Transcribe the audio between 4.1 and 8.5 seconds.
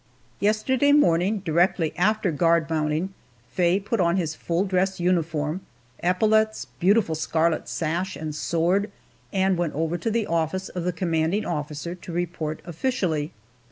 his full dress uniform epaulets, beautiful scarlet sash, and